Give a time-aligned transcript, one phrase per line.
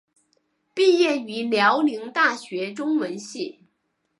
[0.73, 3.59] 毕业于辽宁大学中文系。